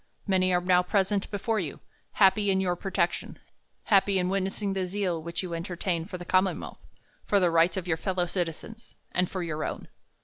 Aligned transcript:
Many 0.25 0.51
are 0.51 0.61
now 0.61 0.81
present 0.81 1.29
before 1.29 1.59
you, 1.59 1.79
happy 2.13 2.49
m 2.49 2.59
your 2.59 2.75
protection, 2.75 3.37
happy 3.83 4.17
in 4.17 4.29
witnessing 4.29 4.73
the 4.73 4.87
zeal 4.87 5.21
which 5.21 5.43
you 5.43 5.53
en 5.53 5.61
tertain 5.61 6.07
for 6.09 6.17
the 6.17 6.25
commonwealth, 6.25 6.81
for 7.27 7.39
the 7.39 7.51
rights 7.51 7.77
of 7.77 7.87
your 7.87 7.97
fellow 7.97 8.25
citizens, 8.25 8.95
and 9.11 9.29
for 9.29 9.43
your 9.43 9.63
own. 9.63 9.89